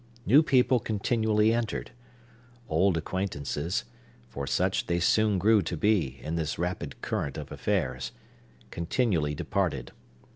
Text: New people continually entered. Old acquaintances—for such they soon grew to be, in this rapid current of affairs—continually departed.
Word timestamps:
New 0.25 0.41
people 0.41 0.79
continually 0.79 1.53
entered. 1.53 1.91
Old 2.67 2.97
acquaintances—for 2.97 4.47
such 4.47 4.87
they 4.87 4.99
soon 4.99 5.37
grew 5.37 5.61
to 5.61 5.77
be, 5.77 6.19
in 6.23 6.33
this 6.37 6.57
rapid 6.57 6.99
current 7.03 7.37
of 7.37 7.51
affairs—continually 7.51 9.35
departed. 9.35 9.91